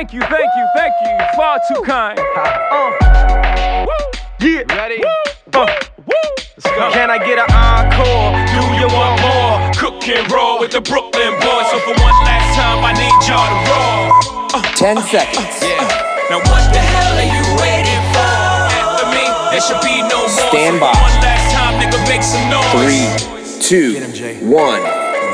Thank 0.00 0.14
you, 0.14 0.20
thank 0.32 0.48
you, 0.56 0.66
thank 0.74 0.94
you. 1.04 1.12
Far 1.36 1.60
too 1.68 1.82
kind. 1.82 2.18
Uh. 2.18 3.84
Woo. 3.84 3.92
Yeah. 4.40 4.64
Ready? 4.72 5.04
Uh. 5.52 5.68
Woo. 6.08 6.16
Let's 6.56 6.64
go. 6.64 6.88
Can 6.88 7.10
I 7.10 7.18
get 7.20 7.36
an 7.36 7.44
encore? 7.52 8.32
Do 8.48 8.64
you 8.80 8.88
want 8.96 9.20
more? 9.20 9.60
Cook 9.76 10.00
and 10.08 10.24
roll 10.32 10.58
with 10.58 10.72
the 10.72 10.80
Brooklyn 10.80 11.36
boys. 11.44 11.68
So 11.68 11.84
for 11.84 11.92
one 12.00 12.16
last 12.24 12.48
time, 12.56 12.80
I 12.80 12.96
need 12.96 13.12
y'all 13.28 13.44
to 13.44 13.60
roll. 13.68 14.56
Uh, 14.56 14.64
10 14.72 15.04
seconds. 15.04 15.60
Yeah. 15.60 15.84
now 16.32 16.40
what 16.48 16.64
the 16.72 16.80
hell 16.80 17.20
are 17.20 17.28
you 17.36 17.44
waiting 17.60 18.00
for? 18.16 18.32
After 18.72 19.04
me, 19.12 19.28
there 19.52 19.60
should 19.60 19.84
be 19.84 20.00
no 20.08 20.24
more. 20.24 20.48
Stand 20.48 20.80
so 20.80 20.88
by. 20.88 20.96
for 20.96 21.04
one 21.12 21.20
last 21.20 21.52
time, 21.52 21.76
nigga, 21.76 22.00
make 22.08 22.24
some 22.24 22.48
noise. 22.48 22.72
Three, 22.72 23.60
two, 23.60 24.00
him, 24.00 24.48
one, 24.48 24.80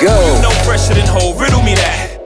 go. 0.02 0.18
No 0.42 0.50
fresher 0.66 0.94
than 0.94 1.06
whole, 1.06 1.38
riddle 1.38 1.62
me 1.62 1.78
that. 1.78 2.05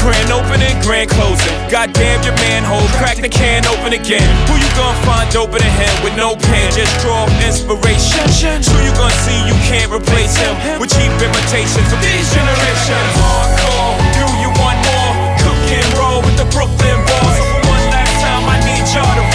Grand 0.00 0.30
opening, 0.30 0.78
grand 0.80 1.10
closing. 1.10 1.52
Goddamn 1.68 2.22
your 2.22 2.34
manhole, 2.40 2.86
crack 2.96 3.18
the 3.18 3.28
can 3.28 3.66
open 3.66 3.92
again. 3.92 4.24
Who 4.48 4.56
you 4.56 4.70
gonna 4.78 4.96
find 5.04 5.28
open 5.36 5.60
a 5.60 5.72
hand 5.78 5.98
with 6.04 6.16
no 6.16 6.36
pen? 6.36 6.72
Just 6.72 6.94
draw 7.02 7.26
inspiration. 7.44 8.24
Who 8.62 8.78
you 8.86 8.94
gonna 8.96 9.12
see 9.26 9.38
you 9.44 9.56
can't 9.68 9.92
replace 9.92 10.38
him 10.38 10.54
with 10.80 10.94
cheap 10.94 11.12
imitations 11.20 11.88
of 11.92 12.00
these 12.00 12.26
generations? 12.32 13.12
Hardcore, 13.20 13.98
do 14.16 14.24
you 14.40 14.50
want 14.56 14.78
more? 14.86 15.12
Cook 15.44 15.62
and 15.76 15.88
roll 15.98 16.22
with 16.24 16.36
the 16.40 16.48
Brooklyn 16.54 16.98
boys. 17.04 17.36
So 17.36 17.44
one 17.68 17.84
last 17.92 18.16
time, 18.22 18.44
I 18.48 18.56
need 18.64 18.86
y'all 18.94 19.12
to 19.18 19.27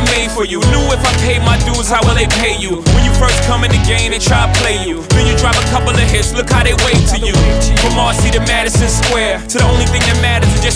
I 0.00 0.04
made 0.16 0.32
for 0.32 0.48
you. 0.48 0.64
Knew 0.72 0.80
if 0.96 1.04
I 1.04 1.12
paid 1.20 1.44
my 1.44 1.60
dues, 1.60 1.92
how 1.92 2.00
will 2.00 2.16
they 2.16 2.24
pay 2.40 2.56
you? 2.56 2.80
When 2.96 3.04
you 3.04 3.12
first 3.20 3.36
come 3.44 3.68
in 3.68 3.70
the 3.70 3.82
game, 3.84 4.16
they 4.16 4.18
try 4.18 4.48
to 4.48 4.52
play 4.64 4.80
you. 4.80 5.04
Then 5.12 5.28
you 5.28 5.36
drop 5.36 5.52
a 5.60 5.66
couple 5.68 5.92
of 5.92 6.00
hits, 6.08 6.32
look 6.32 6.48
how 6.48 6.64
they 6.64 6.72
wait 6.88 7.04
to 7.12 7.20
you. 7.20 7.36
From 7.84 7.92
Marcy 8.00 8.32
to 8.32 8.40
Madison 8.48 8.88
Square, 8.88 9.44
to 9.52 9.60
the 9.60 9.66
only 9.68 9.84
thing 9.92 10.00
that 10.08 10.16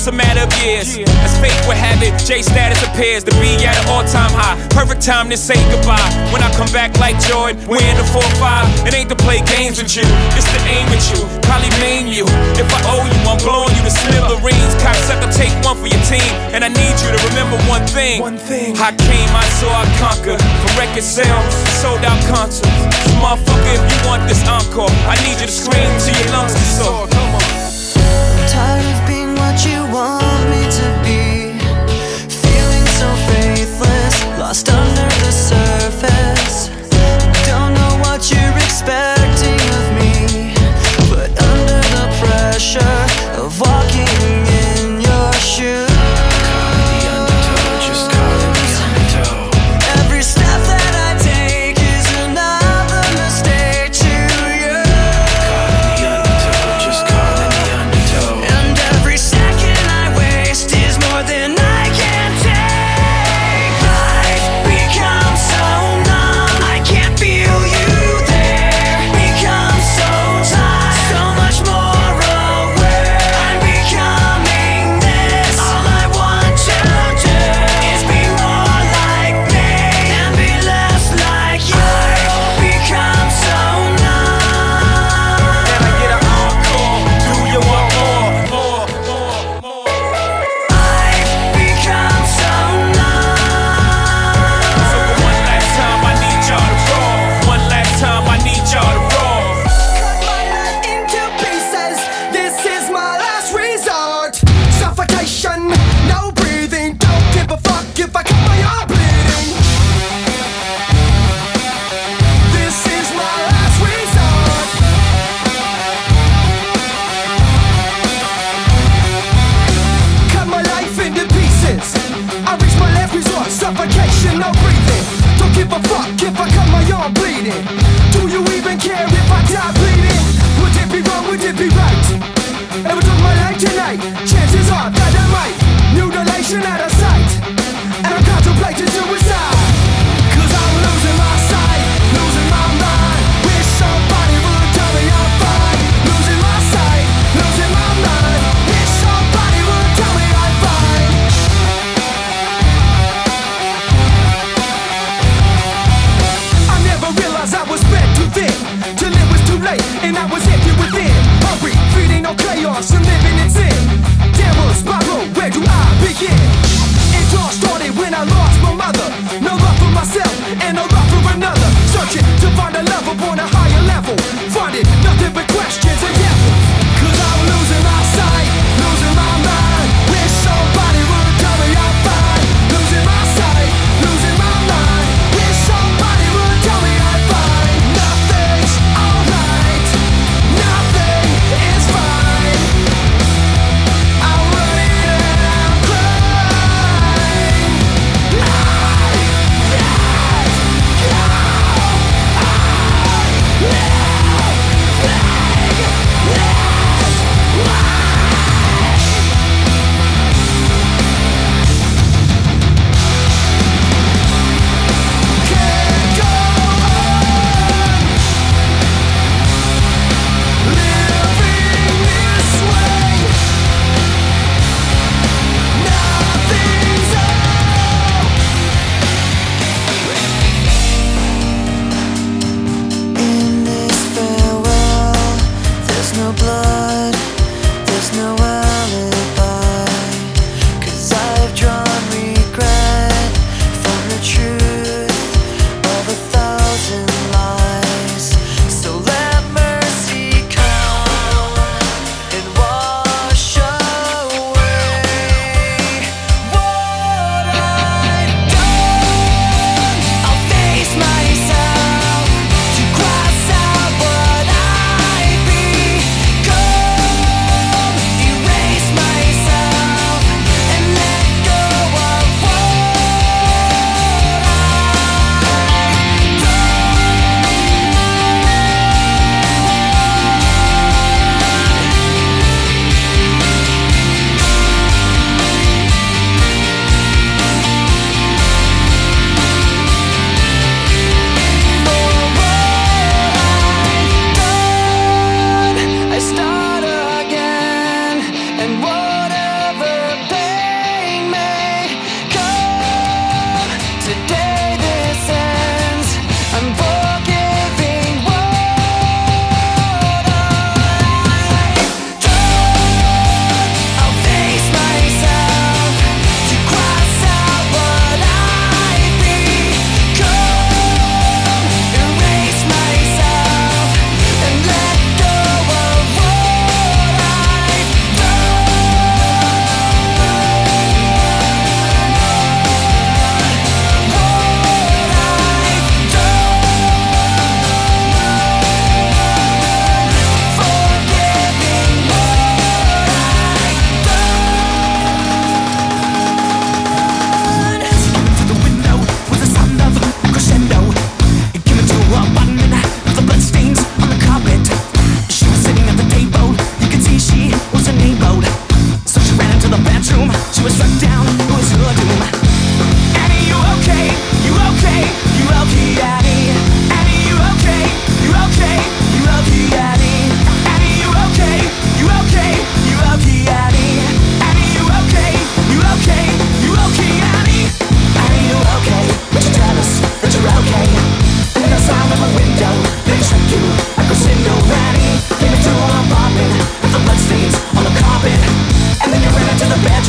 just 0.05 0.13
a 0.13 0.17
matter 0.17 0.45
of 0.45 0.53
years. 0.61 1.01
As 1.25 1.33
fate 1.41 1.57
would 1.65 1.81
have 1.81 2.03
it, 2.05 2.13
J 2.29 2.43
status 2.43 2.83
appears 2.85 3.25
to 3.25 3.33
be 3.41 3.57
at 3.65 3.73
an 3.73 3.89
all 3.89 4.05
time 4.05 4.29
high. 4.37 4.61
Perfect 4.69 5.01
time 5.01 5.31
to 5.31 5.37
say 5.37 5.57
goodbye. 5.73 6.13
When 6.29 6.43
I 6.45 6.53
come 6.61 6.69
back 6.77 6.93
like 7.01 7.17
Jordan, 7.25 7.57
we're 7.65 7.81
in 7.81 7.97
the 7.97 8.05
4-5. 8.13 8.85
It 8.85 8.93
ain't 8.93 9.09
to 9.09 9.17
play 9.17 9.41
games 9.57 9.81
with 9.81 9.97
you, 9.97 10.05
it's 10.37 10.45
to 10.45 10.61
aim 10.69 10.85
at 10.93 11.01
you. 11.09 11.25
Probably 11.49 11.73
maim 11.81 12.05
you. 12.05 12.29
If 12.61 12.69
I 12.69 12.81
owe 12.93 13.01
you, 13.01 13.17
I'm 13.25 13.41
blowing 13.41 13.73
you 13.73 13.83
to 13.89 13.93
smithereens. 13.93 14.75
Cocksucker, 14.85 15.31
take 15.33 15.55
one 15.65 15.81
for 15.81 15.89
your 15.89 16.03
team. 16.05 16.29
And 16.53 16.61
I 16.65 16.69
need 16.69 16.97
you 17.01 17.09
to 17.09 17.21
remember 17.33 17.57
one 17.65 17.87
thing. 17.89 18.21
One 18.21 18.37
thing. 18.37 18.77
I 18.77 18.93
came, 18.93 19.31
I 19.33 19.47
saw, 19.57 19.73
I 19.73 19.89
conquer. 19.97 20.37
From 20.37 20.73
record 20.77 21.07
sales, 21.07 21.55
sold 21.81 22.05
out 22.05 22.21
concerts. 22.29 22.69
So 23.09 23.11
motherfucker, 23.25 23.73
if 23.73 23.81
you 23.89 23.99
want 24.05 24.29
this 24.29 24.45
encore, 24.45 24.93
I 25.09 25.17
need 25.25 25.41
you 25.41 25.49
to 25.49 25.55
scream 25.55 25.89
till 26.05 26.13
your 26.13 26.29
lungs 26.37 26.53
are 26.53 26.69
sore. 26.77 27.09
Come 27.09 27.41
on. 27.41 27.49
Tired 28.53 28.85
of 28.85 28.85
being 28.85 28.94
what 29.55 29.67
you 29.67 29.87
want 29.93 30.51
me 30.51 30.63
to 30.69 30.89
be. 31.05 31.57
Feeling 32.43 32.87
so 32.99 33.09
faithless, 33.29 34.25
lost 34.37 34.69
under 34.69 35.09
the 35.25 35.31
surface. 35.31 36.44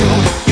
Oh. 0.07 0.44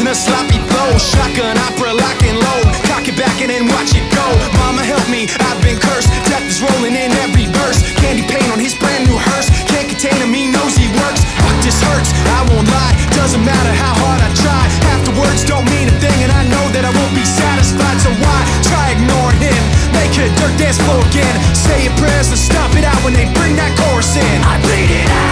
In 0.00 0.08
a 0.08 0.16
sloppy 0.16 0.58
blow. 0.72 0.98
Shotgun 0.98 1.54
opera 1.68 1.92
lock 1.92 2.18
and 2.26 2.34
load. 2.34 2.64
Cock 2.90 3.06
it 3.06 3.14
back 3.14 3.38
and 3.38 3.52
then 3.52 3.68
watch 3.70 3.94
it 3.94 4.02
go. 4.10 4.24
Mama 4.58 4.82
help 4.82 5.04
me, 5.06 5.30
I've 5.46 5.60
been 5.62 5.78
cursed. 5.78 6.10
Death 6.26 6.42
is 6.42 6.58
rolling 6.58 6.96
in 6.96 7.12
every 7.22 7.46
verse. 7.46 7.86
Candy 8.02 8.26
paint 8.26 8.50
on 8.50 8.58
his 8.58 8.74
brand 8.74 9.06
new 9.06 9.14
hearse. 9.14 9.46
Can't 9.70 9.86
contain 9.86 10.18
him, 10.18 10.34
he 10.34 10.50
knows 10.50 10.74
he 10.74 10.90
works. 10.98 11.22
Fuck 11.38 11.54
this 11.62 11.78
hurts, 11.78 12.10
I 12.34 12.42
won't 12.50 12.66
lie. 12.66 12.98
Doesn't 13.14 13.44
matter 13.46 13.70
how 13.78 13.94
hard 14.02 14.18
I 14.26 14.30
try. 14.42 14.64
Half 14.90 15.06
the 15.06 15.14
words 15.14 15.46
don't 15.46 15.68
mean 15.70 15.86
a 15.86 15.96
thing, 16.02 16.18
and 16.24 16.32
I 16.34 16.50
know 16.50 16.64
that 16.74 16.82
I 16.82 16.90
won't 16.90 17.14
be 17.14 17.22
satisfied. 17.22 18.02
So 18.02 18.10
why 18.18 18.38
try 18.66 18.98
ignoring 18.98 19.38
him? 19.38 19.62
Make 19.94 20.18
a 20.18 20.26
dirt 20.40 20.56
dance 20.58 20.82
floor 20.82 20.98
again. 21.14 21.36
Say 21.54 21.86
your 21.86 21.94
prayers 22.00 22.26
and 22.32 22.40
stop 22.40 22.74
it 22.74 22.82
out 22.82 22.98
when 23.06 23.14
they 23.14 23.30
bring 23.38 23.54
that 23.54 23.70
chorus 23.78 24.18
in. 24.18 24.36
I 24.42 24.58
bleed 24.66 24.90
it 24.90 25.06
out. 25.06 25.31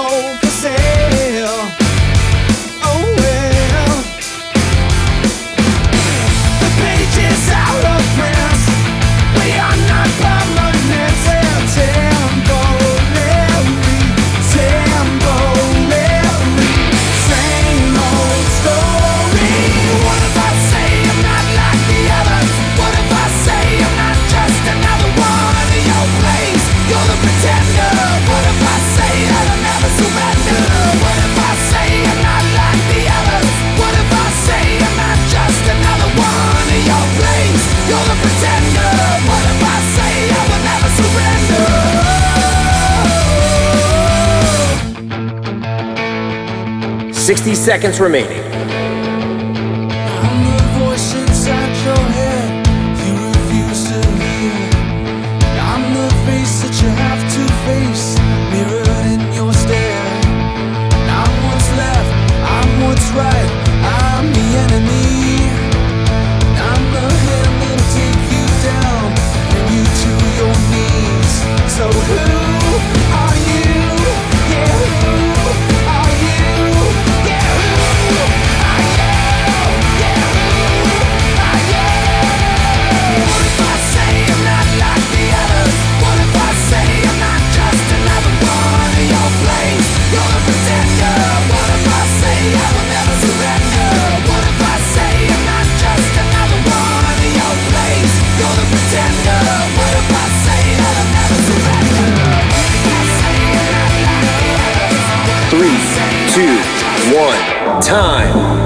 sou 0.00 0.34
o 0.34 0.38
que 0.38 0.46
sei. 0.46 0.99
60 47.40 47.54
seconds 47.54 48.00
remaining. 48.00 48.60
Three, 105.50 105.76
two, 106.32 106.54
one, 107.16 107.82
time. 107.82 108.59